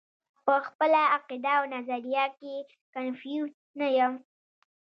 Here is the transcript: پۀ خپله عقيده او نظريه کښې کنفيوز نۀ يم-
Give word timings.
پۀ 0.45 0.55
خپله 0.67 1.01
عقيده 1.15 1.51
او 1.59 1.63
نظريه 1.75 2.25
کښې 2.37 2.55
کنفيوز 2.93 3.51
نۀ 3.79 3.87
يم- 3.97 4.13